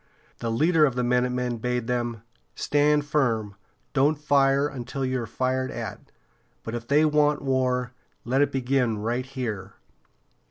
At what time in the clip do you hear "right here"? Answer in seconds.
8.97-9.73